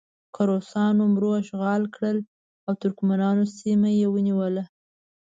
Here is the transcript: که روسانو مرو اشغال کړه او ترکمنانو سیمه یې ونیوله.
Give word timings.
که 0.33 0.41
روسانو 0.49 1.03
مرو 1.13 1.29
اشغال 1.41 1.83
کړه 1.95 2.11
او 2.65 2.71
ترکمنانو 2.81 3.43
سیمه 3.59 3.89
یې 3.99 4.07
ونیوله. 4.09 4.63